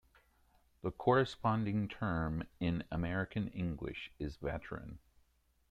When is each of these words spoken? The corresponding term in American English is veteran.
The 0.81 0.89
corresponding 0.89 1.87
term 1.87 2.47
in 2.59 2.83
American 2.89 3.49
English 3.49 4.11
is 4.17 4.35
veteran. 4.37 4.97